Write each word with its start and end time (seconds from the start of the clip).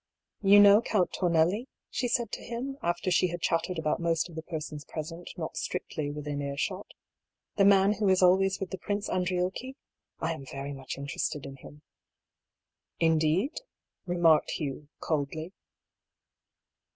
"You 0.51 0.59
know 0.59 0.81
Count 0.81 1.11
Tornelli?" 1.11 1.67
she 1.97 2.07
said 2.07 2.31
to 2.31 2.41
him, 2.41 2.79
after 2.81 3.11
she 3.11 3.27
had 3.27 3.39
chattered 3.39 3.77
about 3.77 3.99
most 3.99 4.29
of 4.29 4.35
the 4.35 4.41
persons 4.41 4.83
present 4.83 5.29
not 5.37 5.55
strictly 5.55 6.09
within 6.09 6.41
earshot." 6.41 6.87
The 7.57 7.65
man 7.65 7.93
who 7.93 8.09
is 8.09 8.23
always 8.23 8.59
with 8.59 8.71
the 8.71 8.79
Prince 8.79 9.07
Andriocchi? 9.09 9.75
I 10.19 10.33
am 10.33 10.43
very 10.47 10.73
much 10.73 10.97
interested 10.97 11.45
in 11.45 11.57
him." 11.57 11.83
A 12.99 13.05
DISAPPOINTMENT. 13.05 13.11
195" 13.11 13.11
Indeed?" 13.11 13.61
remarked 14.07 14.51
Hugh, 14.57 14.87
coldly. 15.01 15.53